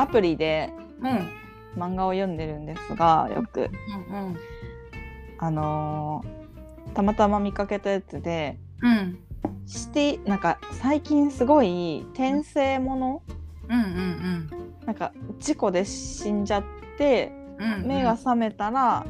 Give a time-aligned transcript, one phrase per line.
[0.00, 1.30] アプリでうん。
[1.76, 3.70] 漫画を読んでるんですがよく。
[4.10, 4.36] うん
[5.38, 6.40] あのー
[6.92, 9.18] たまたま見かけたやつでうん。
[9.66, 13.22] シティなんか最近すごい転生もの
[13.68, 13.74] うん。
[13.74, 14.50] うん
[14.86, 16.64] なんか事故で死んじゃっ
[16.98, 17.86] てうんうん。
[17.86, 19.06] 目が覚めたら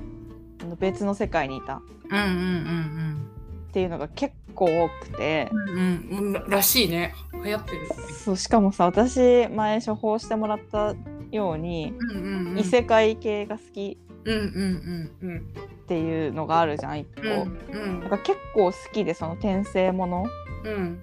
[0.79, 1.77] 別の世界にいた。
[1.77, 1.81] っ
[2.11, 3.31] うんうんうん。
[3.73, 5.51] ていうのが結構多くて。
[5.53, 6.27] うんうん。
[6.27, 6.33] うん。
[6.33, 7.15] ららしいね。
[7.45, 7.89] 流行ってる。
[8.25, 10.95] そうしかもさ私前処方してもらった
[11.31, 12.59] ようにうんうんうん。
[12.59, 15.39] 異世界系が好きうんうんうんうん。
[15.39, 15.43] っ
[15.87, 17.23] ていうのがあるじゃん一個。
[17.23, 20.27] うんなんか結構好きでその転生もの。
[20.65, 21.01] うん。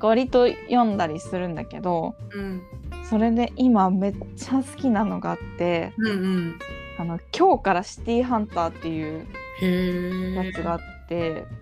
[0.00, 2.62] 割と読んだりするんだけどうん
[3.04, 6.58] それで今めっちゃ好きなのがあってうんうん。
[6.98, 9.26] あの今日からシティーハンターっていう
[10.34, 10.84] やつがあって、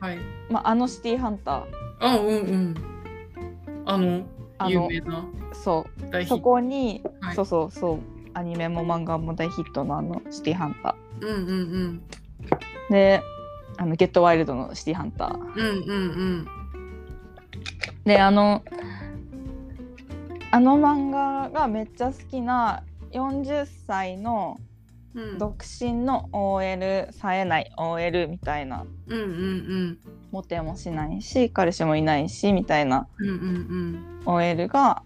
[0.00, 0.18] はい。
[0.50, 1.64] まあ、あのシティーハンター。
[2.00, 2.74] あうんうん。
[3.86, 4.22] あの
[4.58, 5.24] あの有名な。
[5.52, 6.00] そう。
[6.00, 6.42] そ大ヒット。
[6.42, 7.34] こに、はい。
[7.34, 7.98] そうそうそう。
[8.34, 12.02] アニメも漫画も大ヒットのあのシティーハンタうんうんうん。
[12.90, 13.22] ーで
[13.78, 15.38] あのゲットワイルドのシティーハンター。
[15.56, 15.94] うんう
[16.44, 16.48] ん
[18.05, 18.62] であの
[20.50, 24.58] あの漫画がめっちゃ好きな40歳の
[25.14, 25.23] うん。
[25.31, 28.84] うん独身の OL 冴えない OL みたいな。
[29.06, 29.98] うんうん
[30.31, 33.36] モテもしないし彼氏もいないしみたいなうんうん
[34.27, 34.34] うん。
[34.34, 35.03] OL が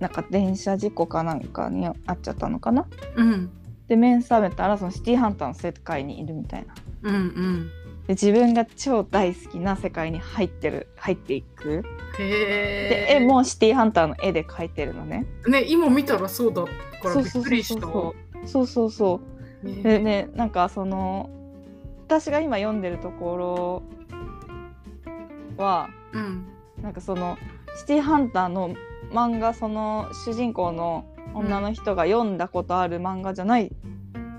[0.00, 2.86] なんか電車事故かなんかに遭っちゃったのかな？
[3.16, 3.50] うん。
[3.88, 6.74] で目覚めたらそのシティーハンターの世界にいるみたいな。
[7.02, 7.70] うんうん。
[8.06, 11.82] で自分が超大好きな世界に入ってる入っていく。
[12.18, 13.06] へえ。
[13.08, 15.24] で絵もシティーハンターの絵で描いてるのね。
[15.48, 16.68] ね今見たらそうだか
[17.04, 19.20] らびっそうそうそうくりしたそうそうそうそ
[19.62, 19.66] う。
[19.66, 19.82] ね。
[19.82, 21.30] でねなんかその
[22.06, 23.82] 私が今読んでるとこ
[25.58, 26.46] ろはうん。
[26.82, 27.38] なんかその
[27.76, 28.74] シティーハンターの
[29.10, 33.72] 漫画その主人公の女の人が読んだことある漫画じゃない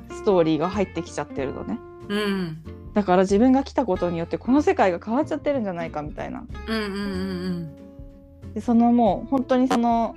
[0.10, 1.80] ストーリーが入ってきちゃってるのね。
[2.10, 2.58] うん。
[2.94, 6.46] だから自分が来たことによってこの世界が変わっちゃってるんじゃないかみたいな。
[6.68, 8.54] うんうんうん。
[8.54, 10.16] でそのもう本当にその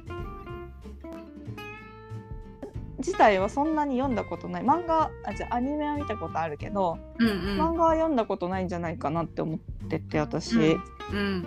[3.01, 4.63] 自体はそんなに読んだことない。
[4.63, 7.35] 漫画あじゃあアニメは見たことあるけど、うんうん。
[7.61, 11.47] 漫画は読んだことないんじゃないかなって思ってて私、うんうん。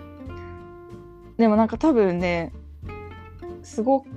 [1.37, 2.51] でもなんか多分ね
[3.63, 4.07] すごく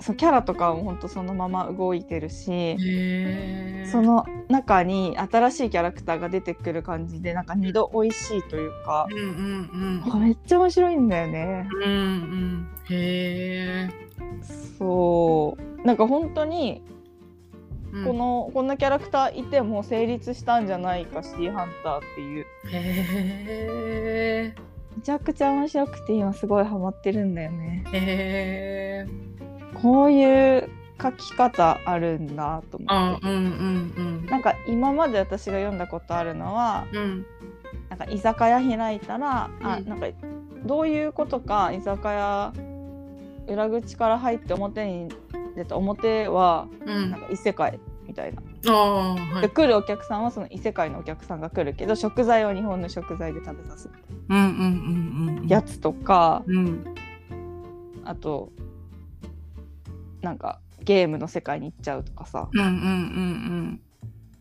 [0.00, 2.76] そのキャラとかも本当そのまま動いてるし
[3.90, 11.68] その中に新しいキャラクターが出てくる感じでなんか二度美味しいというかうんうんあめっちゃ面白いんだよね。
[11.72, 12.68] うんうんうん。
[12.90, 14.06] へえ
[14.78, 15.86] そう。
[15.86, 16.82] なんか本当に
[17.92, 18.04] うん。
[18.04, 22.46] この、こんなキャラクターいても成立したんじゃないかシティーハンターっていう。
[22.72, 24.54] へえ
[24.96, 27.84] めちゃくちゃ面白くて今すごいハマってるんだよね。
[27.92, 29.35] へえ
[29.82, 30.70] こういう
[31.00, 33.26] 書き方あるんだと思って。
[33.26, 37.26] んうんなんか今まで私が読んだことあるのはうんうん
[37.88, 39.88] なんか居酒屋開いたら、あうん。
[39.88, 40.06] なんか
[40.64, 42.52] どういうことか居酒屋
[43.46, 45.08] 裏口から入って表に
[45.54, 47.10] 出た表はうん。
[47.10, 48.42] なんか異世界みたいな。
[48.68, 49.42] ああはい。
[49.42, 53.90] で来るお客さんはその異世界のお客さんが来るけど食材は日本の食材で食べさす
[55.46, 56.84] やつとか、うん。
[58.04, 58.50] あと
[60.26, 62.48] なんかゲームの世界に行っちゃうとかさ。
[62.52, 63.80] うんうんうん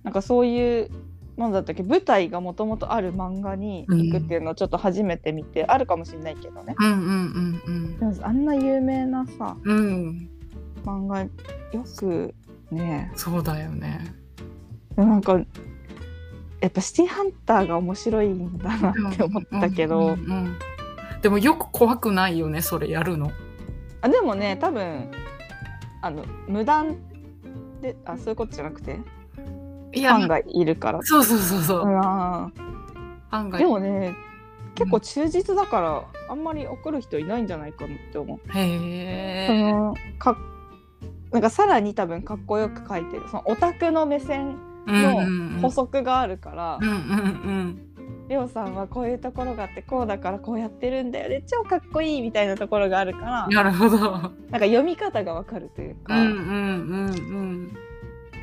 [0.03, 0.90] なんかそういう
[1.35, 1.84] ものだったっけ？
[1.84, 6.75] 舞台がもともとある漫画に行くっていうのをちょっと初めて見て、あるかもしれないけどね。
[6.79, 8.00] うんうんうんうん。
[8.00, 9.78] でもあんな有名なさうん。
[9.78, 9.81] う
[10.12, 10.29] ん
[10.85, 11.29] 漫画よ
[11.97, 12.34] く
[12.72, 13.12] ね。
[13.16, 14.00] そうだよね。
[14.96, 15.34] なんか
[16.62, 20.57] やっぱシティーハンターが面白いんだなって思ったけど、うんうんうん。
[21.22, 23.31] でもよく怖くないよねそれやるの。
[24.02, 25.09] あでもね多分
[26.05, 26.97] あの無断
[27.81, 28.99] であそういうことじゃなくて？
[29.91, 30.99] いファンがいるから。
[31.01, 34.13] そうそうそうそう、フあァンがーでもね
[34.75, 38.40] 結構忠実だからあんまり怒る人いないんじゃないかなって思う。
[38.55, 40.37] へそえのか
[41.31, 43.23] なんかさらに多分かっこよく書いてる。
[43.29, 47.79] そのオタクの目線の補足があるからうんうんうん
[48.27, 51.43] レオさんはこういうところがあってこうだからこうやってるんだよね。
[51.45, 53.97] 超かっこいいみたいなところがあるからなるほど。
[53.99, 57.77] なんか読み方がわかるというか、うんうんうんうん。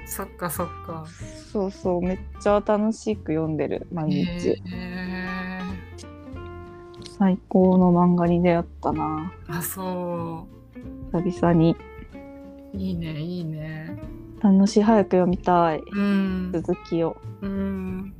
[0.06, 1.04] そっかそっか。
[1.52, 4.50] そうそうめっちゃ楽しく読んでる毎日。
[4.50, 5.60] へえ
[7.18, 9.32] 最高の漫画に出会ったな。
[9.48, 10.46] あそ
[11.12, 11.76] 久々に。
[12.74, 13.98] ういいねいいね。
[14.40, 14.82] 楽しい。
[14.82, 15.80] 早く読みたい。
[15.80, 16.50] うん。
[16.52, 17.16] 続きを。
[17.42, 18.14] うん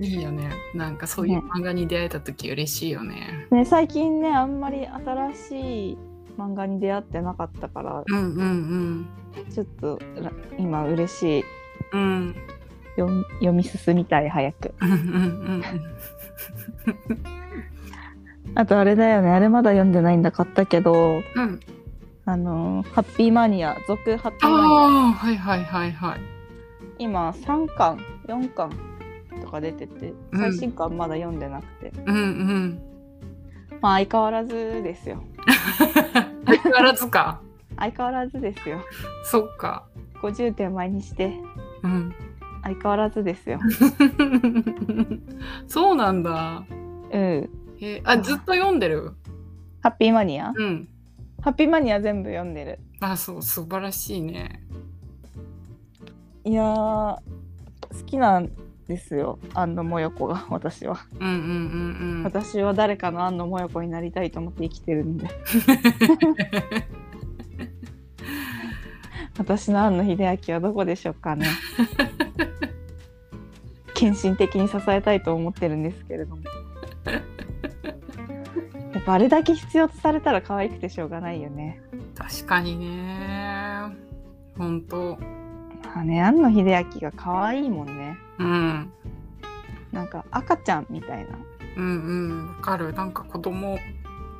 [0.00, 0.50] いいよね。
[0.74, 3.46] なんかそういう漫画に出会えた時嬉しいよね。
[3.50, 5.98] ね最近ねあんまり新しい
[6.38, 9.06] 漫画に出会ってなかったからうんうん
[9.50, 11.44] ちょっとら今嬉しい。
[11.92, 12.00] うん。
[12.00, 12.34] うん
[12.96, 14.74] 読み読み進みたい早く。
[14.80, 15.62] うんうん
[18.54, 19.30] あとあれだよね。
[19.30, 21.42] あれまだ読んでないんだ買ったけどうん。
[21.42, 21.60] うん
[22.24, 24.76] あのーハッピーマニア続ハッピーあマニア。
[24.76, 26.20] あはいはいはいはい。
[26.98, 28.70] 今3巻4巻
[29.38, 30.40] とか出ててうん。
[30.40, 32.82] 最新巻まだ読んでなくて、うんうん。
[33.80, 35.22] まあ相変わらずですよ。
[36.46, 37.40] 相変わらずか。
[37.76, 38.80] 相変わらずですよ。
[39.24, 39.86] そっか。
[40.22, 41.32] 50点前にして。
[41.82, 42.14] うん。
[42.62, 43.60] 相変わらずですよ。
[45.68, 46.64] そうなんだ。
[47.12, 47.50] うん。
[47.80, 49.12] えあずっと読んでる？
[49.80, 50.52] ハッピーマニア？
[50.54, 50.88] うん。
[51.40, 52.80] ハッピーマニア全部読んでる。
[53.00, 54.60] あそう素晴らしいね。
[56.44, 57.20] いやー好
[58.06, 58.50] きなん
[58.88, 59.38] ですよ。
[59.54, 60.98] 安野もよこが 私は。
[61.20, 61.38] うんうんうん
[62.16, 62.24] うん。
[62.24, 65.28] 私は誰かの安野もよこになりたいと思って生きてるんで。
[69.38, 70.16] 私の安野秀
[70.48, 71.46] 明はどこでしょうかね。
[73.94, 76.42] 献身的に支えたいと思ってるんですけれども。
[78.94, 81.80] やっぱあれだけ必要とされたら可愛くてしょうがないよね。
[82.16, 83.94] 確かにね。
[84.56, 85.18] 本当。
[85.94, 88.92] あね安野秀明が可愛いもんねうん。
[89.92, 91.38] なんか赤ちゃんみたいな。
[91.76, 92.48] うんうん。
[92.48, 92.92] わかる。
[92.92, 93.78] なんか子供。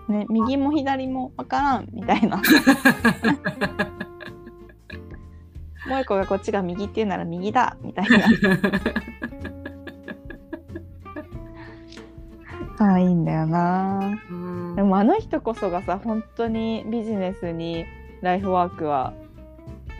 [0.08, 2.40] ね右も左もわからんみたいな。
[5.86, 8.18] もう一個がこっちが右って言うなら右だみたいな。
[12.76, 14.18] 可愛いんだよな。
[14.30, 14.76] うん。
[14.76, 17.86] でもあの人こそがさ本当にビジネスに
[18.20, 19.12] ライフワークは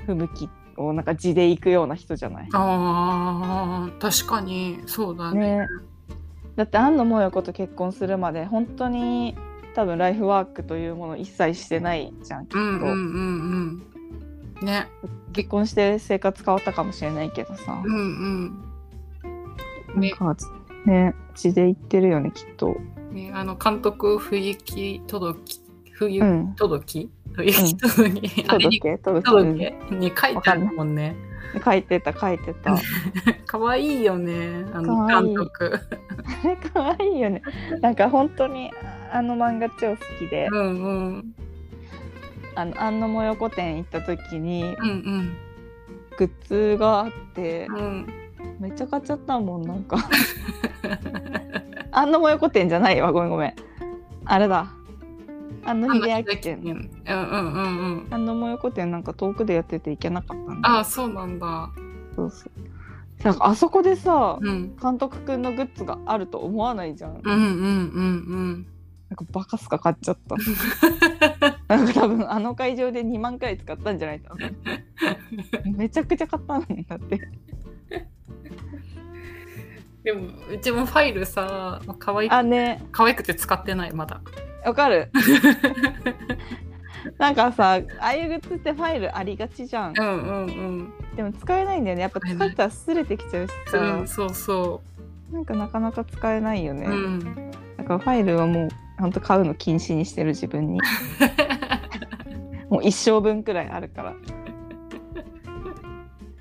[0.06, 0.48] 不向き
[0.78, 2.48] をなんか地で行くような人じゃない？
[2.52, 4.80] あー確かに。
[4.86, 5.58] そうだね。
[5.58, 5.66] ね。
[6.56, 9.36] だって安野もよこと結婚するまで本当に
[9.75, 13.82] 多分ライフワークというものを一切してないじゃんきっと、うんうんうん
[14.60, 14.88] うんね。
[15.32, 17.94] 結婚して生活変わったかもしれないけどさ、うん
[19.94, 20.00] うん。
[20.00, 20.12] ね。
[20.84, 22.76] ね地で行ってるよねきっと。
[23.12, 25.60] ねあの監督冬木届き
[25.92, 26.54] 冬うん。
[26.56, 27.10] 届き？
[27.38, 30.12] 冬木届き、あれに届け届け届けに。
[30.17, 31.14] 書いてあるもんね。
[31.23, 31.29] うん
[31.64, 32.75] 書いてた書いてた。
[32.75, 32.79] あ
[33.46, 35.81] 可愛いよねあの監督。
[36.44, 37.43] れ可愛いよね。
[37.81, 38.70] なんか本当に
[39.11, 40.49] あの漫画超好きで。
[40.52, 41.35] うんうん。
[42.55, 45.37] あの安野もよこ店行った時にうん
[46.19, 48.06] グッズがあってうんうん。
[48.61, 49.96] めっちゃ買っちゃったもんなんか。
[51.93, 53.55] 安野もよこ店じゃないわごめんごめん。
[54.26, 54.70] あれだ
[55.68, 56.58] 安野秀明店。
[56.58, 58.08] うんうんうんうん。
[58.10, 60.68] 安野もよこ店なんか遠くでやってて行けなかったんだ。
[60.70, 61.70] ああそうなんだ。
[62.14, 63.24] そうそう。
[63.24, 64.76] なんかあそこでさうん。
[64.76, 67.20] 監督くんのグッズがあると思わないじゃん。
[67.22, 68.66] うんうんうん
[69.10, 70.36] なんかバカすか買っちゃった。
[71.74, 74.50] なんか多分あの会場で2万くらい使ったんじゃないかな。
[75.76, 77.30] めちゃくちゃ買ったんだって。
[80.04, 84.20] でもうちもファイルさ可愛いあね、可愛くて使ってないまだ
[84.68, 85.10] わかる。
[87.18, 90.02] なんかさ、ああいうグッズってファイルありがちじゃんう。
[90.02, 90.50] んうんう
[90.82, 92.02] んでも使えないんだよね。
[92.02, 94.80] やっぱ使ったら擦れてきちゃうしうさん、、そうそ
[95.32, 96.86] なんかなかなか使えないよね。
[96.86, 100.80] う、うん、だからファイルはもうほんと買うの禁止にしてる自分に。
[102.70, 104.14] もう一生分くらいあるから。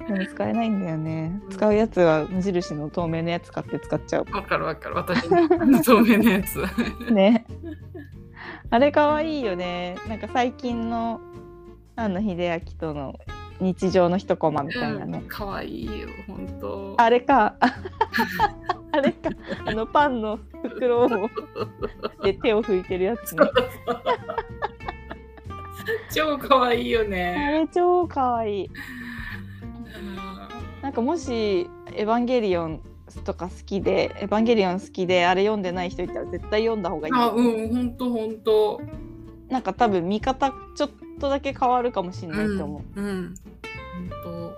[0.07, 1.41] でも使えないんだよね。
[1.49, 4.25] 使うやつは無印の透明のやつ買って使っちゃう。
[4.31, 5.47] わかるわかる私の
[5.83, 6.63] 透明のやつ
[7.11, 7.45] ね。
[8.69, 9.95] あれかわいいよね。
[10.07, 11.19] なんか最近の
[11.95, 13.19] 庵野秀明との
[13.59, 15.23] 日常の一コマみたいなね。
[15.27, 17.55] 可愛いよ本当あれか。
[18.91, 19.29] あれか。
[19.65, 21.09] あのパンの袋を
[22.23, 23.45] で手を拭いてるやつね。
[26.13, 28.69] 超可愛いよあねれ超かわいい。
[30.81, 32.81] なんかもし「エヴァンゲリオン」
[33.23, 37.13] とか好きで「エヴァンゲリオン」好きであれ読んでない人いたら絶対読んだ方がいい。
[37.13, 38.81] あうん本当本当
[39.49, 43.01] なんか多分見方ちょっとだけ変わるかもしれないと思う。
[43.01, 43.35] んうん。
[44.23, 44.53] 本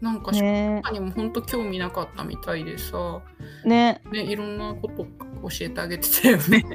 [0.00, 3.20] 当なんかう、しねにも本当興味なかったみたいでさ。
[3.64, 4.00] ね。
[4.10, 6.64] ねいろんなこと教えてあげてたよね。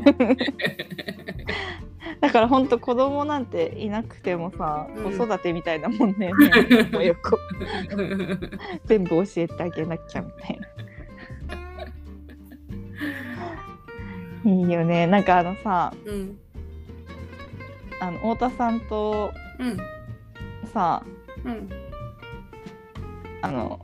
[2.22, 5.18] だからほんと子供なんていなくてもさ、うん。
[5.18, 6.32] 子育てみたいなもんね
[6.92, 7.38] もうよく
[8.86, 10.68] 全部教えてあげなきゃみたいな
[14.46, 16.40] いいよねなんかあのさうん
[18.00, 19.78] あの太田さんとうん
[20.72, 21.04] さ
[21.44, 21.70] うん
[23.42, 23.80] あの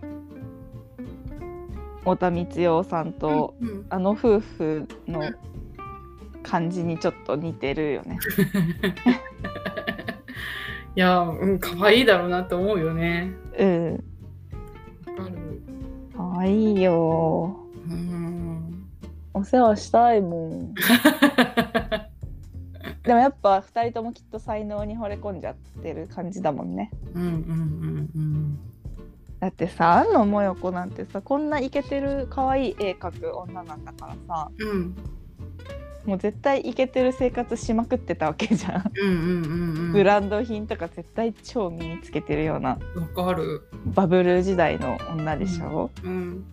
[2.00, 5.32] 太田光代さんと、うんあの夫婦の
[6.44, 8.20] 感じにちょっと似てるよね。
[10.96, 13.32] いや、うん、可愛いだろうなって思うよね。
[13.58, 14.04] うん。
[16.16, 17.63] 可愛いようん。
[19.34, 20.74] お世話したいもん
[23.04, 28.60] でもやっぱ2人ともきっと才能に惚れ込んじゃってる感じだもんねうんうんうん
[29.40, 34.70] だってさ安野もよこなんてさこんなイケてる可愛い絵描く女なんだからさうん。
[34.70, 34.96] うん
[36.06, 39.94] もう絶対イケてる生活しまくってたわけじゃんうんうんうんうん。
[39.94, 42.78] ブランド品とか絶対超身につけてるような
[43.16, 43.62] わかる。
[43.86, 46.44] バブル時代の女でしょ、うん。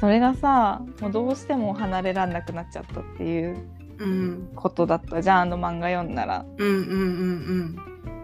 [0.00, 3.56] それがさもうどうしても離れらんなくなっちゃったっていう
[3.98, 7.76] うんことだったじゃんあの漫画読んだらうんうんうん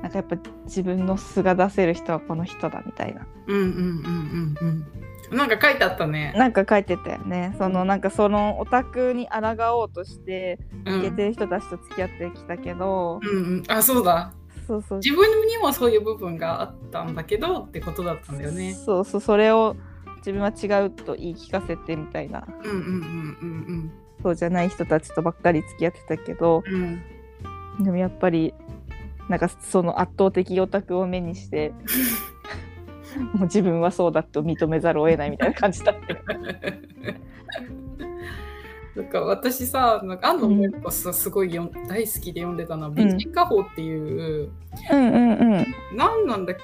[0.03, 3.57] なんかやっぱ自分の素が出せる人はこの人だみたいなうん。
[3.57, 4.85] うんうんうんうん
[5.31, 5.37] うん。
[5.37, 6.35] なんか書いてあったね。
[6.37, 10.99] なんか書いてたよねそのなんかそのオタクに抗おうとしてうん。
[10.99, 13.63] イケてる人たちと付き合ってきたけど、うんうん。
[13.69, 14.35] あ、そうだ。
[14.67, 18.75] そうそう自分にもそういう部分があったんだけどってことだったんだよね。
[18.75, 19.77] そうそうそれを
[20.25, 27.03] 自分は違うと言い聞かせてみたいなうんうんうんそうじゃない人たちとばっかり付き合ってたけどうんうん。
[27.79, 27.85] うん。
[27.85, 28.55] でもやっぱり
[29.29, 31.73] なんかその圧倒的オタクを目にして
[33.35, 36.21] もう自分はそうだと認めざるを得ないみたいな感じだったよ
[38.97, 44.53] なんか私さ、なんか安野桃子さ、すごいよん大好きで読んでたのは、美人家宝っていう、
[44.89, 46.63] うんうんうんなんなんだっけ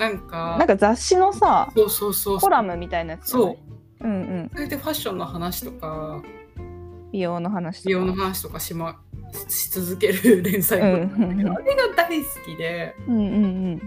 [0.00, 2.38] なんか、なんか雑誌のさそうそうそう。
[2.40, 3.56] コラムみたいなやつじゃない？
[4.00, 4.04] そう。
[4.04, 4.50] うんうん。
[4.52, 6.22] それでファッションの話とか、
[7.12, 7.88] 美容の話とか。
[7.88, 8.98] 美容の話とかし,、ま、
[9.48, 13.26] し続ける連載うん文なんだけど、あれが大好きで、うんうんう
[13.76, 13.82] ん。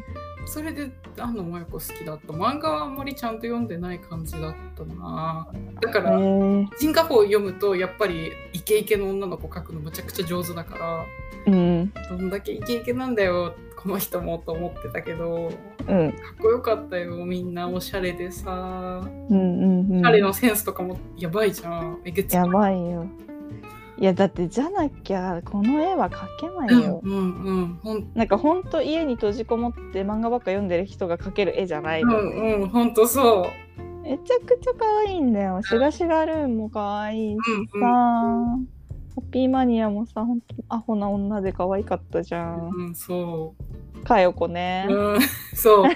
[0.45, 2.33] それで安野桃子好きだった。
[2.33, 5.47] 漫画はあんまりちゃんと読んでない感じだったな。
[5.81, 11.05] だかへら、え人家宝を読むと、やっぱりイケイケの女の子描くのむちゃくちゃ上手だから、
[11.47, 15.51] うんどんだけイケイケなんだよこの人もと思ってたけど
[15.87, 16.11] うん。
[16.11, 19.01] かっこよかったよみんなおしゃれでさ。
[19.29, 19.99] うんうんうん。
[19.99, 21.99] おしゃれのセンスとかもやばいじゃん。
[22.05, 23.05] えげつやばいよ。
[23.97, 33.47] いやだってじゃなきゃこの絵は描けなうんいよ、うんうんほんなんかほんと家に閉じこもって漫画ばっか読んでる人が描ける絵じゃないの、うんうんほんとそ
[34.01, 35.61] めちゃくちゃ可愛いんだよ。
[35.63, 38.67] シガシガルーンも可愛いしうさ、うん
[39.15, 43.53] ホッピーマニアもさほんとアホな女で可愛かったじゃん、ううんそ
[44.03, 45.19] かよこね、ううん
[45.55, 45.83] そう。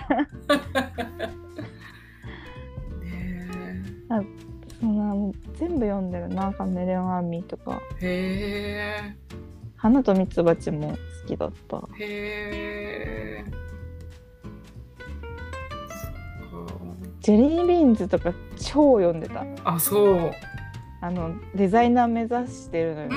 [3.03, 3.47] ね
[4.79, 5.13] そんな
[5.55, 6.29] 全部読んでる？
[6.29, 7.81] なカメレオンアーミーとか。
[8.01, 9.11] え。
[9.11, 9.15] へ
[9.75, 10.97] 花とミツバチも好
[11.27, 11.83] きだった。
[11.99, 12.03] え。
[12.03, 13.51] へえ
[17.21, 19.43] ジェリービーンズとか超読んでた。
[19.65, 20.31] あそう
[21.01, 23.09] あのデザイナー目指してるのよ、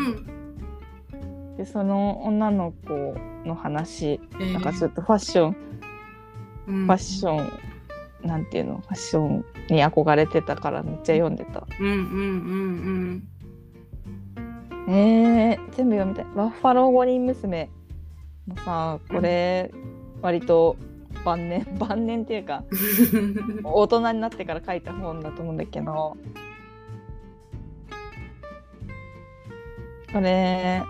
[1.13, 1.57] うん。
[1.57, 3.15] でその女の子
[3.47, 5.53] の話えなんかちょっとファッション、
[6.67, 8.79] フファッションなんていうの？
[8.79, 11.67] ファッションに憧れてたからめっちゃ読んでた。
[11.81, 11.97] うんうんう
[14.89, 16.27] んえー、全部読みたい。
[16.35, 17.71] バッファロー五人娘
[18.47, 19.71] もさこれ
[20.23, 20.77] 割と
[21.25, 22.65] 晩年晩年っていうか
[23.13, 26.17] うん 大人になってから書いた本だと思うんだけど
[30.13, 30.83] これ。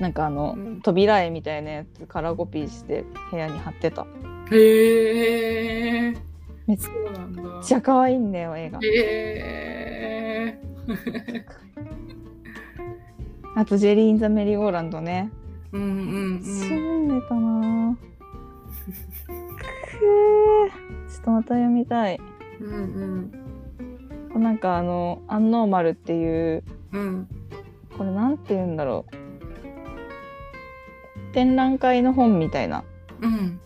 [0.00, 0.80] なんかあの、うん。
[0.80, 4.06] 扉絵みたいなやつカラーコピーして部屋に貼ってた。
[4.50, 6.14] へえ。
[6.66, 6.78] めっ
[7.62, 8.78] ちゃ可愛いんだよ絵が。
[8.82, 8.88] へ
[10.56, 10.60] え。
[13.56, 15.30] あとジェリー・イン・ザ・メリーゴーランドね。
[15.72, 15.86] うんう
[16.38, 17.08] ん死うん。
[17.08, 17.96] んでたな。
[21.10, 22.20] ちょっとまた読みたい。
[22.60, 23.32] うん。
[24.34, 27.28] なんかあの「アンノーマル」っていううん
[28.00, 29.14] これなんて言うんだろう。
[31.34, 32.82] 展覧会の本みたいな
[33.20, 33.60] うん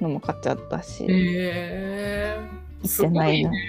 [0.00, 2.36] のも買っちゃったし、へいえ
[2.84, 3.50] すごってないな。
[3.50, 3.60] いね。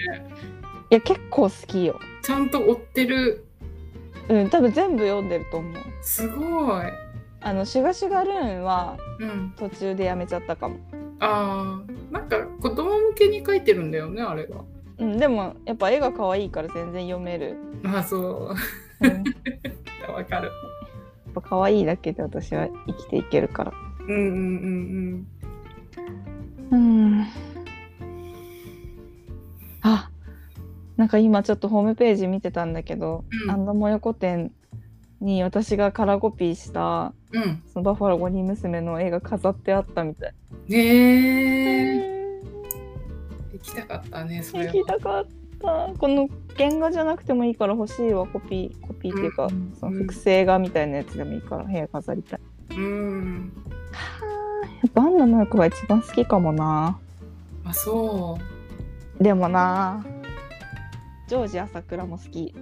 [0.90, 2.00] や結構好きよ。
[2.22, 3.44] ちゃんと追ってる。
[4.28, 5.74] うん多分全部読んでると思う。
[6.02, 6.86] すごい。
[7.40, 9.54] あの「シュガシュガルーン」はうん。
[9.56, 10.78] 途中でやめちゃったかも。
[11.20, 12.12] あー。
[12.12, 14.64] なんか子供向けに書いてるんだよねあれは。
[14.98, 18.56] うんでもやっぱ絵が可愛いから全然読める、あそう
[19.00, 19.22] うん、や
[20.10, 20.50] っわかる。
[21.40, 23.72] ぱ可愛いだけで私は生きていけるから。
[24.08, 25.26] うんうん
[26.70, 26.80] うん
[27.12, 27.26] うん。
[29.82, 30.10] あ
[30.96, 33.50] なんか今ちょっとホームページ見てたんだけど、うん。
[33.50, 34.52] あのもよこ店
[35.20, 37.42] に私がカラーコピーしたうん。
[37.42, 40.34] うんそのバッファロー5人娘の絵が飾ってあったみたい。
[40.70, 42.18] へえ
[43.52, 44.72] 行きたかったねそれは。
[44.72, 45.26] 行きたかっ
[45.60, 45.90] た。
[45.98, 49.74] この原画じゃなくてもいいから欲しいわコピーコピーっていうか、うん。
[49.78, 52.40] その複製画みたいなやつでもいいから部屋飾りたい。
[52.70, 53.52] うん。
[53.92, 54.18] は
[54.86, 56.98] っぱ安野萌子が一番好きかもな。
[57.64, 58.38] あそ
[59.20, 59.22] う。
[59.22, 60.04] でもな
[61.26, 62.54] ジョージ朝倉も好き。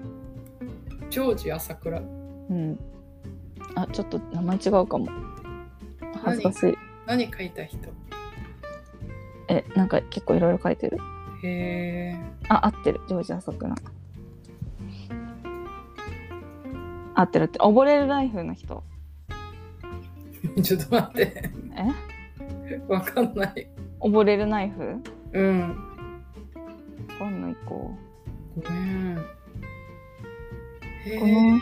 [1.11, 1.99] ジョージ朝倉。
[1.99, 2.79] うん。
[3.75, 5.09] あちょっと名前違うかも。
[6.25, 6.79] 恥ずかしい。
[7.07, 7.79] 何書いた人？
[9.49, 10.99] えなんか結構いろいろ書いてる
[11.43, 12.17] へえ
[12.49, 13.01] あ合ってる。
[13.09, 13.75] ジョージ朝倉
[17.15, 18.83] 合ってるって溺れるライフの人。
[20.63, 21.51] ちょっと待って。
[22.69, 22.83] え？
[22.89, 23.69] わかんない。
[24.01, 25.03] 溺れるナイフ？
[25.33, 25.61] うん。
[25.61, 25.77] わ
[27.19, 27.97] かんないこ
[28.55, 29.19] ごめん。
[31.07, 31.61] へこのえ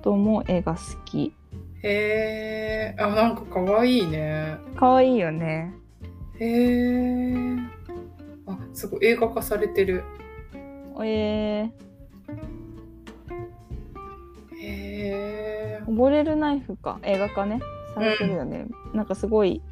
[0.00, 1.34] 人も絵が好き。
[1.82, 4.56] へえあなんかかわいいね。
[4.76, 5.74] 可愛いよね。
[6.38, 7.56] へえ
[8.46, 10.04] あすごい映画化されてる。
[11.02, 11.70] え
[14.60, 16.98] へえー、溺れるナイフか。
[17.02, 17.60] 映画化ね。
[17.94, 19.62] されてるよね、なんかすごい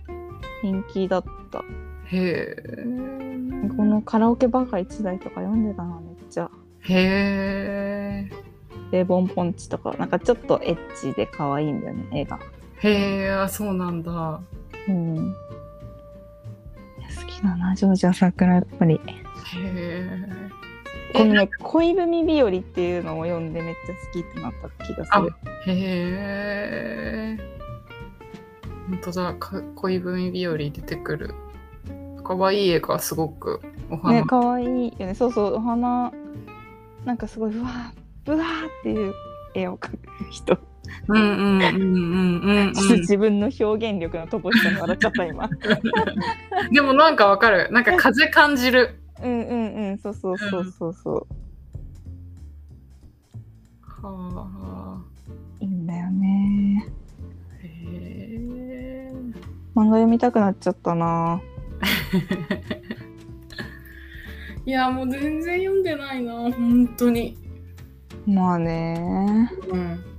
[0.62, 1.64] 人気だった。
[2.06, 2.56] へえ
[3.76, 6.48] このカラオケバカ一台とか読んでたなめっちゃ。
[6.80, 8.30] へえ
[8.90, 9.92] でボンポンチとか。
[9.98, 12.38] なんかちょっとエッチで可愛いんだよね映画。
[12.82, 14.40] へえあそうなんだ。
[14.88, 15.34] うん
[17.42, 18.94] いや好きだなジョージア桜やっぱり。
[18.94, 19.00] へ
[19.54, 20.28] え
[21.14, 25.34] このね「恋文日和」っていうのを読んでめっちゃ好きってなった気がする。
[25.66, 27.52] へえ
[28.88, 31.34] 本当だか恋文日和出てくる。
[32.24, 35.14] かわいい絵がすごくお花、ね可愛いよね。
[35.14, 36.12] そうそうお花
[37.04, 39.12] なんかすごいうわーブワーっていう
[39.54, 39.98] 絵を描く
[40.30, 40.58] 人
[41.08, 41.72] うんうんうんうん
[42.42, 45.48] うんうんちょっと自分の表現力の乏しさに笑っちゃった今。
[46.70, 47.68] でもなんかわかる。
[47.72, 49.00] なんか風感じる。
[49.22, 49.98] うんうんうん。
[49.98, 51.26] そうそうそうそうそう。
[54.06, 54.12] は
[54.46, 55.02] あ。
[55.60, 56.86] いいんだよね。
[57.62, 59.12] へえ。
[59.74, 61.40] 漫画読みたくなっちゃったな。
[64.64, 67.36] いやもう全然読んでないな本当に。
[68.26, 69.50] まあね。
[69.68, 70.11] うん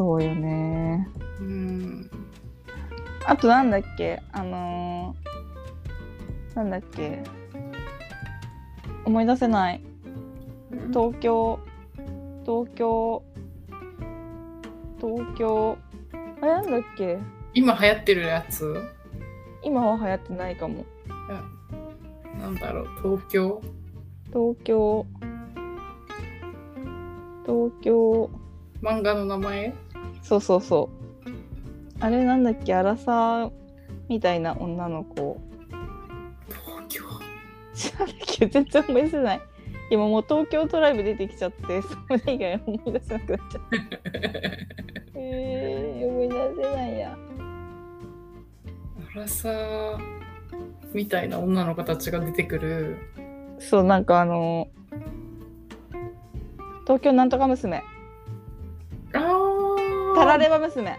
[0.00, 1.06] そうよね。
[1.40, 2.10] うん。
[3.26, 4.22] あとなんだっけ？
[4.32, 7.22] あのー、なんだっけ？
[9.04, 9.82] 思い出せない。
[10.88, 11.60] 東京。
[12.46, 13.22] 東京。
[14.98, 15.76] 東京。
[16.40, 17.18] あれなんだっけ？
[17.52, 18.74] 今流行ってるやつ？
[19.62, 20.86] 今は流行ってないかも。
[22.38, 22.88] なんだろう。
[23.02, 23.60] 東京？
[24.28, 25.04] 東京。
[27.44, 28.30] 東京。
[28.80, 29.74] 漫画の名前？
[30.22, 30.90] そうそうそ
[31.26, 31.30] う。
[32.00, 32.74] あれなんだっけ？
[32.74, 33.50] アラサー
[34.08, 35.40] みたいな女の子。
[36.48, 37.04] 東京。
[37.74, 39.40] 知らないけど全然思い出せない。
[39.90, 41.88] 今もう東京トライブ出てきちゃってそ
[42.26, 43.76] れ以外思い出せなくなっちゃった。
[45.18, 47.18] えー、思い出せないや。
[49.14, 49.98] アラサー
[50.94, 52.98] みたいな女の子たちが出てくる。
[53.58, 54.68] そうなんかあの
[56.84, 57.82] 東京なんとか娘。
[59.12, 59.49] ああ
[60.20, 60.98] タラレバ娘。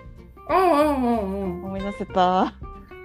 [0.49, 1.65] うんうんうんうん。
[1.65, 2.55] 思い出せた。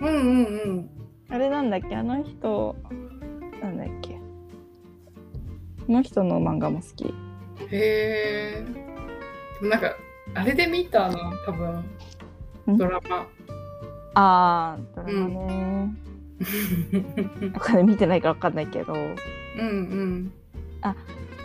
[0.00, 0.88] うんうんうん。
[1.28, 1.94] あれなんだっけ？
[1.94, 2.74] あの人
[3.60, 4.18] なんだっけ？
[5.86, 7.14] この人の漫画も好き。
[7.70, 8.64] へえ
[9.60, 9.94] でもなんか
[10.34, 11.84] あれで見たな多分。
[12.72, 12.78] ん？
[12.78, 13.26] ドラマ。
[14.14, 15.92] あードラマね、
[17.54, 18.94] お金見てないから分かんないけど。
[18.94, 19.16] うん
[19.58, 20.32] うん。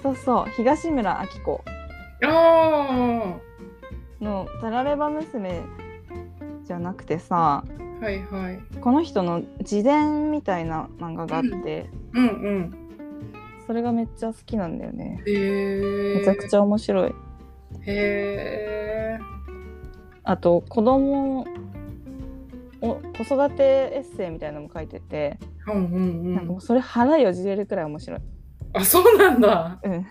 [0.02, 0.46] そうそう。
[0.56, 1.62] 東村明子。
[2.24, 3.36] あ
[4.22, 5.62] の「タラレバ娘」
[6.66, 7.64] じゃなくてさ
[8.02, 8.60] あはいはい。
[8.80, 12.78] この人の自伝みたいな漫画があって、うんうん
[13.68, 15.22] それがめっちゃ好きなんだよね。
[15.26, 17.10] へえめちゃくちゃ面白い。
[17.10, 17.14] へ
[17.88, 19.20] え
[20.24, 21.46] あと子供
[22.82, 28.20] お子育てエッセイみたいなのも書いてて、うんうんうなんかもうんそれ腹よじれるくらい面白い。
[28.74, 29.80] あそうなんだ。
[29.84, 29.94] うん。
[29.94, 30.06] へ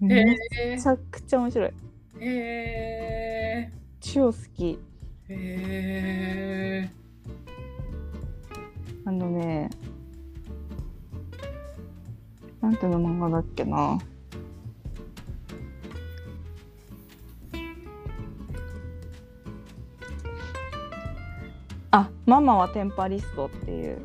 [0.00, 0.36] め
[0.72, 1.68] えちゃくちゃ面白い。
[1.68, 1.72] へ
[2.20, 3.45] え
[4.14, 4.78] 超好き。
[5.28, 6.88] へえ
[9.04, 9.68] あのね
[12.60, 13.98] なんていうの漫画だっけな。
[21.90, 23.98] あママはテンパリストっていう。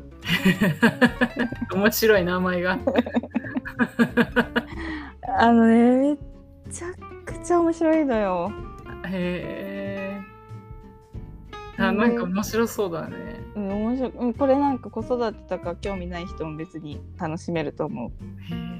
[1.74, 2.76] 面白い名前が。
[5.38, 6.16] あのねめ
[6.72, 6.88] ちゃ
[7.24, 8.50] くちゃ面白いのよ。
[9.06, 9.71] へえ
[11.92, 13.40] あなんか面白そうだね。
[13.54, 14.10] うん面白い。
[14.10, 18.10] うんこれなんか子育てとか興味ない人も別に楽しめると思う。
[18.10, 18.72] へえ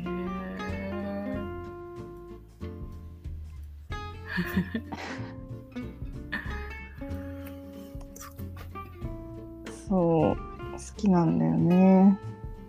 [9.88, 12.18] そう好きなんだよね。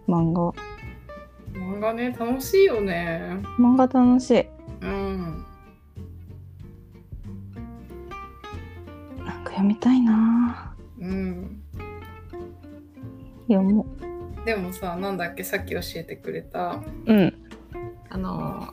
[0.08, 0.54] 漫画。
[1.54, 3.40] 漫画ね楽しいよね。
[3.58, 4.46] 漫画楽しい。
[4.82, 5.46] うん
[9.64, 10.76] 読みたいな。
[11.00, 11.62] うん。
[13.48, 13.86] 読も
[14.46, 15.44] でもさなんだっけ？
[15.44, 17.34] さっき教えてくれたううん。
[18.10, 18.68] あの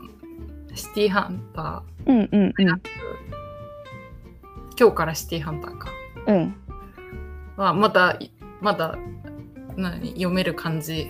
[0.75, 2.81] シティハンタうんうんー
[4.79, 5.89] 今日からシティハンターか。
[6.27, 6.37] うん。
[6.37, 6.55] うん
[7.57, 8.19] はまだ
[8.61, 8.97] まだ
[9.77, 10.11] 何？
[10.11, 11.09] 読める感じ。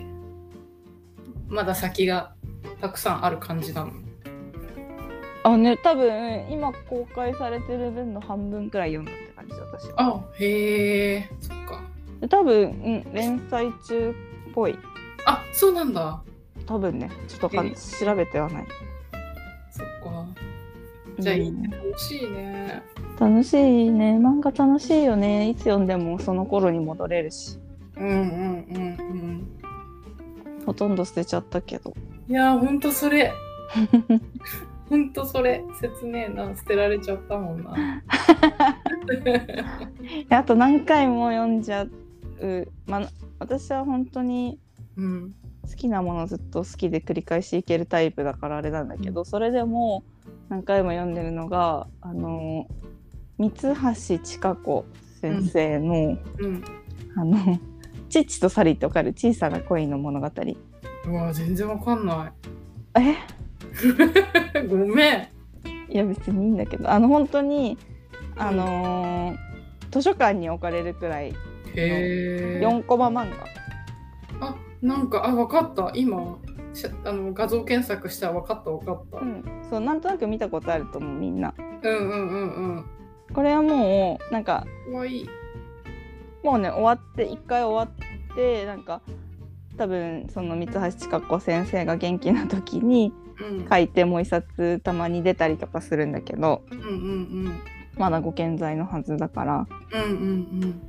[1.48, 2.34] まだ先が
[2.80, 3.92] たくさんある感じなの？
[5.42, 11.82] あね多分今公開されてる分の半分くらい読んだ感じ私はあへえそっか。
[12.20, 12.62] で多分、
[13.04, 14.78] うん、連載中っぽい。
[15.24, 16.22] あそうなんだ。
[16.66, 17.10] 多分ね。
[17.28, 18.66] ちょっとわか調べてはない。
[19.70, 20.26] そっか。
[21.18, 21.68] じゃあいいうんね。
[21.70, 22.82] 楽しいね。
[23.18, 24.18] 楽しいね。
[24.18, 25.48] 漫画楽しいよね。
[25.48, 27.58] いつ読んでもその頃に戻れるし。
[27.96, 28.16] うんうん
[28.70, 29.14] うんう
[30.62, 30.64] ん。
[30.66, 31.94] ほとんど捨てちゃったけど。
[32.28, 33.32] いやーほんとそれ
[34.90, 37.74] ほんとそれ切ねえな捨てられちゃったもんな。
[40.28, 41.90] あと何回も読んじゃう、
[42.86, 44.58] まあ、私は本当に
[44.96, 45.34] うん。
[45.70, 50.02] 好きなものずっと好きで繰り返しいけるタイプだからあれなんだけど、それでも
[50.48, 52.66] 何回も読んでるのがあの
[53.38, 54.84] 三橋千佳子
[55.20, 55.94] 先生の、
[56.38, 56.64] うん。
[57.16, 57.36] あの
[58.10, 59.10] 「チッチとサリー」ってわかる？
[59.10, 60.26] 小さな恋の物語。
[61.06, 62.32] うわ全然わかんな
[62.98, 63.12] え？
[63.12, 63.14] い
[64.68, 65.28] ごめん。
[65.88, 67.76] いや別にいいんだけどあの本当に
[68.36, 69.50] あのー
[69.90, 71.34] 図書館に置かれるくらいへ
[71.74, 73.28] え4コマ漫
[74.40, 74.46] 画。
[74.46, 75.92] あなんかあわかった。
[75.94, 76.38] 今
[77.04, 81.52] あの画像検索したらわかったわかった、うん、そうなんとなく見たことあると思うみんな。
[81.58, 82.84] うんうんうんうん。
[83.34, 85.28] これはもうなんかかわいい
[86.42, 89.02] もうね終わって一回終わってなんか
[89.76, 93.68] 多分その三橋千佳子先生が元気な時にうん。
[93.68, 97.60] 書いてもう一冊たまに出たりとかするんだけどうんうん
[97.98, 99.66] まだご健在のはずだから。
[99.92, 100.14] うんうんう
[100.66, 100.80] ん。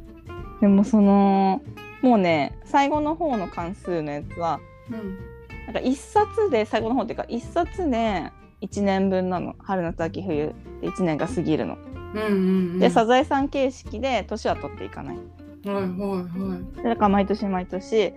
[0.61, 1.61] でもその
[2.01, 4.59] もうね最後の方の関数のやつは
[4.89, 5.17] うん。
[5.65, 9.55] なんか一冊で最後の方っていうか一冊で1年分なの。
[9.59, 11.77] 春夏秋冬で1年が過ぎるの。
[12.13, 12.31] うんうんう
[12.75, 12.79] ん。
[12.79, 15.17] でサザエさん形式で年は取っていかない。
[15.17, 15.21] は
[15.63, 16.77] いはいはい。
[16.77, 18.13] でだから毎年毎年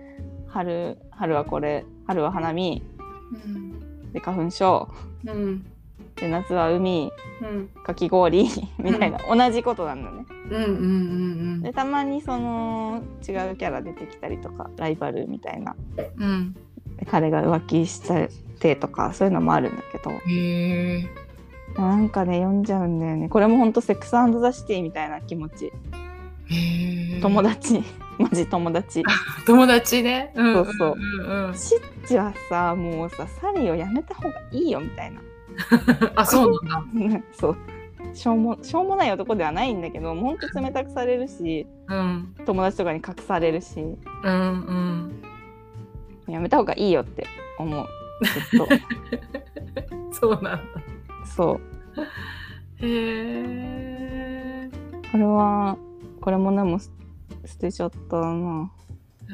[0.47, 2.83] 春春はこれ春は花見。
[3.45, 4.87] うんで花粉症。
[5.25, 5.65] うん。
[6.15, 7.11] で夏は海。
[7.41, 7.67] うん。
[7.83, 8.47] かき氷。
[8.79, 10.25] みたいな、同じことなんだね。
[10.49, 10.71] うんうんう
[11.57, 15.75] んでたまにその違うキャラ出てきたりとかライバルみたいな。
[16.17, 16.53] うん。
[16.97, 17.99] で彼が浮気し
[18.59, 20.11] てとかそういうのもあるんだけど。
[20.11, 21.05] へえ。
[21.75, 23.27] なんかね読んじゃうんだよね。
[23.27, 25.73] これもほんとセックスザ・シティみたいな気持ち
[27.21, 27.83] 友達。
[28.17, 29.03] マジ友達。
[29.45, 30.31] 友達ね。
[30.35, 30.95] うんそうそう。
[30.97, 35.21] うんうんシッチはさもうさサリーをやめた方がいいよみたいな。
[36.15, 37.19] あそうなんだ。
[37.33, 37.57] そう。
[38.13, 42.35] しょうもしょうもない男ではないんだけどほんと冷たくされるしうん。
[42.45, 43.81] 友達とかに隠されるし。
[43.81, 45.11] うん
[46.27, 46.33] うん。
[46.33, 47.25] やめた方がいいよって
[47.57, 47.87] 思う。
[48.23, 48.67] ずっと。
[50.11, 50.59] そうなんだ。
[51.25, 51.59] そ
[51.97, 52.01] う。
[52.77, 54.69] へえ
[55.11, 55.77] これは
[56.25, 56.89] これもねもう捨
[57.45, 58.71] 捨てちゃったな。
[59.29, 59.33] あ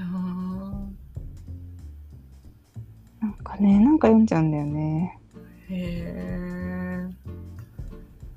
[3.21, 5.17] なんかねなんか読んじゃうんだよね。
[5.69, 7.07] ーへえ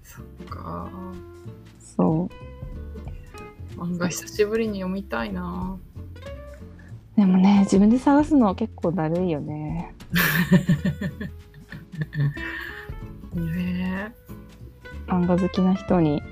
[0.04, 0.88] そっか。
[1.80, 2.30] そ
[3.76, 3.76] う。
[3.76, 5.76] 漫画久しぶりに読みたいな。
[7.16, 9.96] でもね自分で探すの結構だるいよね。
[13.34, 14.14] ね
[15.08, 16.22] 漫画好きな人に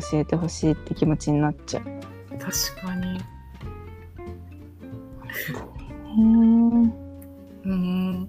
[0.00, 1.84] 教えてほしいって気持ちになっちゃう。
[2.32, 3.20] え確かに。
[6.16, 6.82] うん
[7.64, 8.28] うん。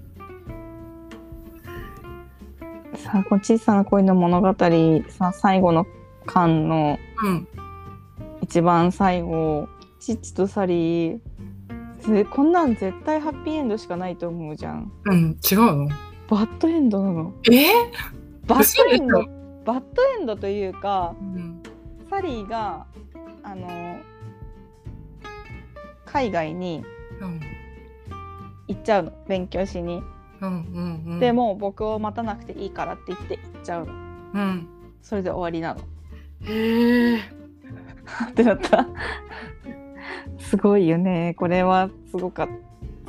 [2.96, 4.56] さあこの小さな恋の物語
[5.10, 5.86] さ最後の
[6.26, 7.48] 巻のうん。
[8.42, 9.68] 一番最後
[10.00, 11.20] チッチとサリー。
[12.02, 14.92] ぜこんなん絶対ハッピーエンドしかないと思うじゃん。
[15.06, 15.88] うん違うの？
[16.30, 17.34] バッドエンドなの。
[17.52, 17.66] え？
[18.46, 19.35] バッドエンド？
[19.66, 21.62] バッドエンドというかうん。
[22.10, 22.86] サリーが
[23.44, 23.98] あの
[26.06, 26.84] 海外に
[27.20, 27.40] うん
[28.68, 29.14] 行っちゃうの。
[29.28, 30.02] 勉強しに、
[30.42, 30.50] うん。
[30.50, 31.04] うん。
[31.14, 31.20] うん。
[31.20, 33.94] でもう僕を待たなくていいからって言って行っちゃうの。
[33.94, 34.68] うん
[35.02, 35.82] それで終わりなの。
[36.42, 38.88] へえってなった。
[40.40, 41.36] すごいよね。
[41.38, 42.66] これはすごかった。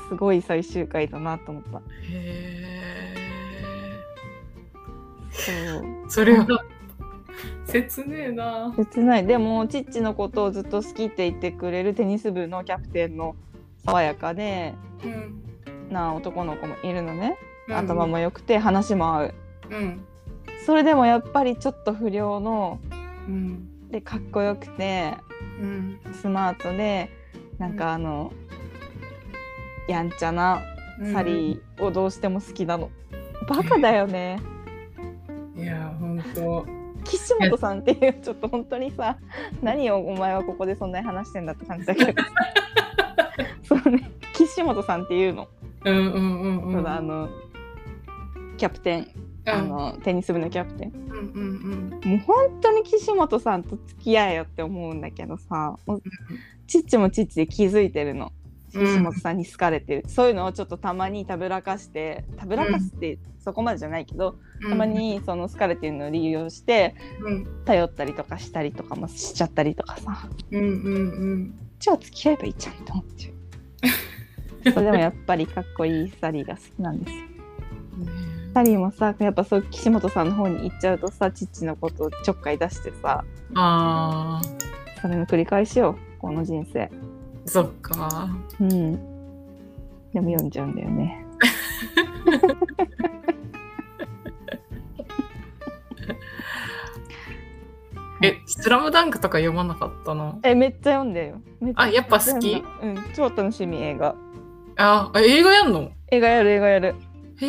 [0.09, 1.79] すごい最終回だなと思った。
[1.79, 2.56] へえ
[5.37, 6.47] そうそれは
[7.67, 8.73] 切ねえな。
[8.77, 13.35] 切ないでもチッチのことをずっと好きって言ってくれるテニス部のキャプテンの
[13.85, 15.43] 爽やかでうん。
[15.93, 17.37] な男の子もいるのね
[17.69, 19.35] うん頭も良くて話も合う
[19.71, 20.05] うん。
[20.65, 22.79] それでもやっぱりちょっと不良の
[23.29, 23.89] うん。
[23.91, 25.15] でかっこよくて
[25.61, 26.01] うん。
[26.13, 27.11] スマートで
[27.59, 28.33] なんかあの、
[29.89, 30.63] やんちゃな
[31.13, 32.91] サリーをどうしても好きなの、
[33.49, 34.56] バカだよねー。
[35.57, 36.67] いや、ほんと。
[37.05, 39.17] 岸本さんっていうちょっと本当にさ
[39.63, 42.23] 何をお前はここでそんなに話してんだって感じだけど。
[43.63, 44.11] そうね。
[44.33, 45.49] 岸本さんっていうの,、
[45.85, 46.73] うんうんうんうん。
[46.73, 47.29] そうだあの
[48.57, 49.09] キャプテン。
[49.49, 50.93] あのテニス部のキャプテン。
[50.93, 56.03] うんうんもう本当に岸本さんと付き合えよって思うんだけどさもう
[56.67, 58.27] チッチもチッチで気づいてるの。
[58.27, 58.46] うん。
[58.73, 64.37] 岸本さんに好かれてる、そういうのをちょっとたまにたぶらかしてたぶらかすってそこまでじゃないけど、
[64.69, 67.47] たまにその好かれてるのを利用してうん。
[67.65, 70.29] 頼ったりとかしたりとかもしちゃったりとかさ。
[70.51, 70.69] うんうんう
[71.37, 71.59] ん。
[71.79, 73.31] じゃあ付き合えばいいじゃんって思っちゃ
[74.69, 74.71] う。
[74.73, 77.17] それでもやっぱりかっこいいサリーが好きなんですよ。
[77.17, 77.37] ね
[78.57, 83.23] サリーもさやっぱそう岸本さんの方に行っちゃうとさ父のことをちょっかい出してさ
[83.55, 84.41] あ
[85.03, 86.81] それの繰り返しよこの人生。
[86.81, 86.91] ー、
[87.47, 88.29] そっか。
[88.61, 88.95] うん。
[90.13, 91.25] でも読んじゃうんだよね。
[98.23, 100.41] え、スラムダンクとか読まなかったの？
[100.43, 101.41] えめっちゃ読んでよ。
[101.75, 102.65] あ、やっぱ好き？
[102.83, 104.15] うん超楽しみ映画。
[104.77, 105.91] あ、あ映画やんの？
[106.11, 106.95] 映画やる映画やる。
[107.39, 107.47] へ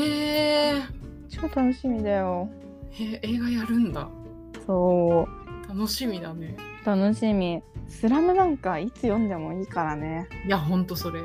[0.75, 0.81] え。
[1.29, 2.49] 超楽しみだよ。
[2.91, 4.09] へ映画やるんだ。
[4.65, 5.27] そ
[5.69, 6.57] 楽しみだね。
[6.83, 11.21] う楽しみスラムダンクはいつ読んでもいいからねいや、ほんとそれ。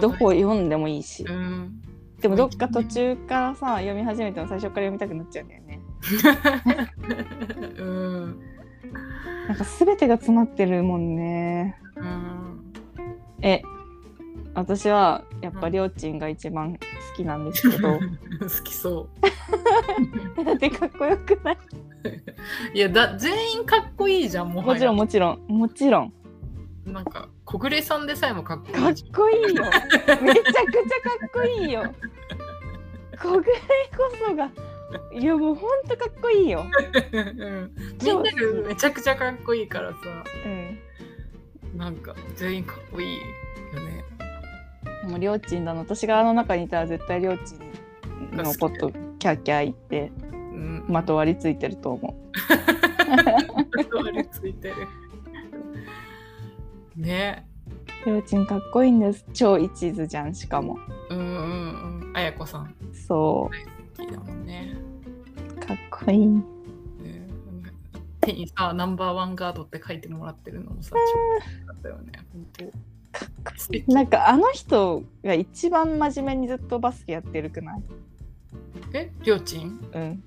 [0.00, 1.80] どこ読んでもいいしうん。
[2.20, 5.80] でもどっか途中からさ読み始めても最初から読みたくなっちゃうんだよね
[7.78, 8.40] うん。
[9.48, 12.72] なんか全てが詰まってるもんねうん。
[13.42, 13.62] え
[14.54, 16.78] 私はやっぱりょーちんが一番好
[17.16, 17.98] きなんですけど
[18.40, 19.08] 好きそ
[20.44, 21.54] だってかっこよくない？
[21.56, 21.58] う。
[22.74, 24.62] いやだ、全員かっこいいじゃん、も。
[24.62, 25.46] もちろんもちろん。
[25.48, 26.12] もちろん。
[26.86, 29.64] なんか、小暮さんでさえもかっこかっいいじこいいよ。
[30.22, 30.60] めちゃくちゃ
[31.18, 31.94] かっこいいよ。
[33.18, 33.46] 小暮こ
[34.28, 34.50] そが。
[35.12, 36.66] いやもうほんとかっこいいよ。
[37.12, 37.72] うん。
[38.02, 39.96] みんながめちゃくちゃかっこいいからさ、
[40.44, 40.48] う。
[40.48, 40.78] ん、
[41.78, 44.04] なんか、全員かっこいいよね。
[45.02, 45.80] でもりょーちんだの。
[45.80, 50.12] 私があの中にいたら絶対りょーちんのことキャーキャー言って。
[50.22, 50.23] うん。
[50.88, 52.14] まとわりついてると思
[53.76, 54.74] まとわりついてる。
[56.96, 57.46] ね。
[58.06, 59.24] ょーちんかっこいいんです。
[59.32, 60.78] 超一途じゃんしかも。
[61.10, 62.12] うんうんうん。
[62.14, 62.74] あやこさん。
[62.92, 63.50] そ
[63.96, 64.76] 好きだもんね。
[65.56, 66.26] うかっこいい。
[66.26, 66.42] ね。
[68.20, 72.12] 手にさ、ナンバーワンガードって書いてもらってるのもさ、超かったよね。
[72.32, 72.64] 本当
[73.18, 73.94] かっこ素敵いい。
[73.94, 77.82] なんかあの人が一番真面目にずっとバスケやってるくない？
[78.92, 79.80] え、りょうちん？
[79.92, 80.24] うん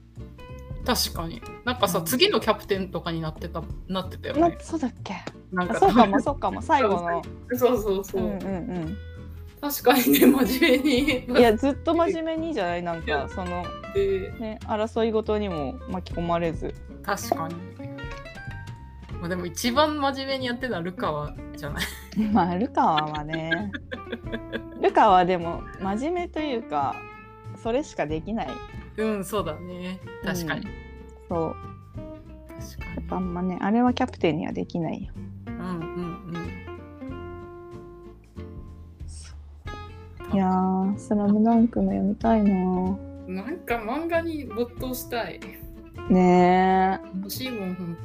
[0.87, 1.41] 確かに。
[1.65, 4.57] なんかさ、うん次のキャプテンとかになってた、なってたよなね。
[4.61, 5.15] そうだっけ？
[5.51, 7.21] なんかあそうかもそうかも最後の
[7.57, 8.25] そうそうそうう。
[8.25, 8.97] んうん
[9.59, 11.25] 確かにね、真面目に。
[11.27, 12.83] うんいやずっと真面目にじゃない？
[12.83, 16.73] なんかそのでね争い事にも巻き込まれず
[17.03, 17.55] 確かに。
[19.19, 21.85] まあ、でも一番真面目にやってるのはルカワじゃない？
[22.31, 23.71] まあルカワはね
[24.79, 26.95] ルカワはでも真面目というか
[27.63, 28.47] それしかできない
[28.97, 29.99] うん、そうだね。
[30.23, 30.61] 確かに。
[30.61, 30.87] うん
[31.29, 31.55] そう
[32.59, 35.27] 確かやっぱあんまねあれはキャプテンにはできないよに。
[35.47, 36.47] うんうん
[40.33, 43.35] いやー「スラムダンクも読みたいなうん。
[43.35, 45.39] なんか漫画に没頭したい。
[46.09, 48.01] ね欲しいもん、ほんと。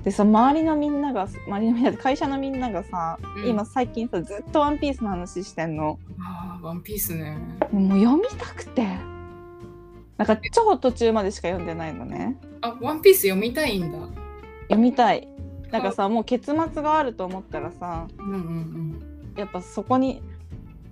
[0.00, 7.36] えでさ周りのみんなが周りのみんな会社のみんながさ、うん今最近さずっと「ワンピースの話してんのああ、ワンピースね。
[7.72, 8.86] もう読みたくて
[10.24, 12.38] なんか超途中までしか読んでないのね。
[12.60, 13.98] あ、ワンピース読みたいんだ。
[14.68, 15.26] 読みたい。
[15.72, 19.34] なんかさもう結末があると思ったらさうんうんうん。
[19.36, 20.22] やっぱそこに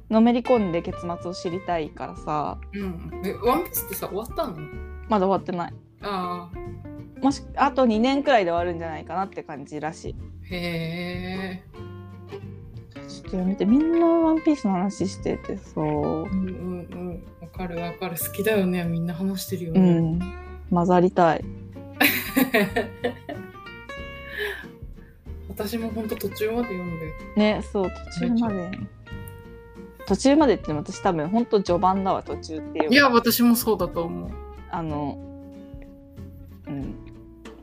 [0.09, 2.59] のめり込んで結末を知りたいからさ。
[2.73, 4.57] うん、え、ワンピースってさ、終わったの？
[5.09, 5.75] まだ終わってない。
[6.03, 6.51] あ
[7.23, 10.17] もしあと2年くらいで終わるんじゃないかなって感じらしい。
[10.19, 11.63] あ、へえ。
[13.09, 17.10] ちょっと読みてみんなワンピースの話しててそううんうんうん。
[17.41, 18.17] わかるわかる。
[18.19, 18.85] 好きだよね。
[18.85, 20.01] みんな話してるようね。
[20.01, 20.19] ん
[20.71, 21.45] 混ざりたい
[25.49, 27.13] 私もほんと途中まで読んで。
[27.37, 28.71] ねそう途中まで
[30.07, 34.31] 途中までって私多分ほんと序盤だわ途中っていういや、私もそうだと思う。
[34.71, 35.19] あの
[36.67, 36.95] うん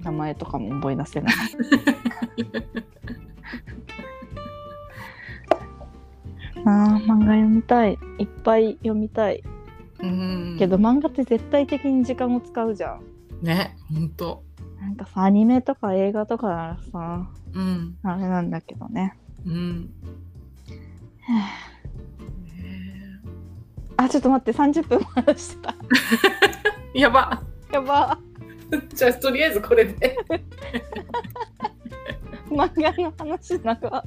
[0.04, 1.36] 名前とかも覚え出せない。
[6.66, 7.98] あー漫画読みたい。
[8.20, 9.44] いっぱい読みたい。
[10.00, 13.02] うんけど漫画って絶対的に時間を使うじゃん。
[13.42, 14.44] ねほんと
[14.80, 19.18] なんかさ、アニメとか映画とかならさ、うんあれなんだけどね。
[19.46, 19.90] うん
[24.00, 25.74] あ、ちょっと待って、30分も話してた。
[26.94, 27.42] や ば
[27.72, 28.20] やば。
[28.94, 30.16] じゃあとりあえずこれで
[32.52, 34.06] 漫画の話なんか。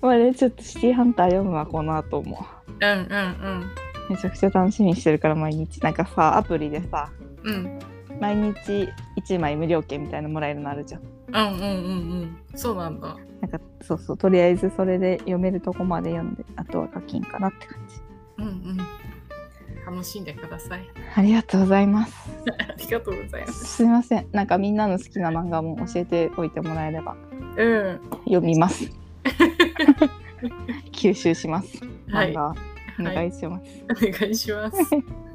[0.00, 2.46] まあね、ちょっとシティハンター読むわ、この後も。
[2.80, 3.70] うんうん
[4.08, 5.78] めちゃくちゃ楽しみにしてるから、毎日。
[5.78, 7.10] なんかさ、アプリでさ、
[7.44, 7.78] うんうん
[8.20, 8.86] 毎日
[9.16, 11.00] 1枚無料券みたいなのもらえるのあるじゃん。
[11.00, 11.70] うんうんうんう
[12.24, 17.96] んそうなんだなんか、そうそう、とりあえずそれで読めるとこまで読んで、あとは課金かなって感じ。
[18.38, 18.78] うんうん
[19.86, 20.86] 楽しんでください
[21.16, 22.14] ありがとうございます。
[22.46, 24.26] ありがとうございますすいません。
[24.32, 27.16] なんかみんなの好きな漫画も教えておいてもらえれば
[27.56, 28.90] うん読みます。
[30.92, 31.80] 吸収します。
[32.10, 33.64] はいお願いします。
[33.90, 34.76] お願いします